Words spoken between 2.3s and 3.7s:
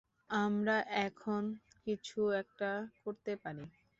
একটা করতে পারি।